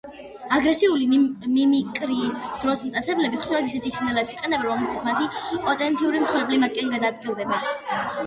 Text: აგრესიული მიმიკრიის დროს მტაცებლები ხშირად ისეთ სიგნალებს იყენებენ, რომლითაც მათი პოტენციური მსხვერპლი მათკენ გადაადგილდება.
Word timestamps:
აგრესიული 0.55 1.07
მიმიკრიის 1.57 2.37
დროს 2.63 2.81
მტაცებლები 2.87 3.41
ხშირად 3.43 3.69
ისეთ 3.69 3.85
სიგნალებს 3.97 4.33
იყენებენ, 4.37 4.65
რომლითაც 4.71 5.05
მათი 5.09 5.61
პოტენციური 5.67 6.23
მსხვერპლი 6.23 6.59
მათკენ 6.65 6.93
გადაადგილდება. 6.97 7.61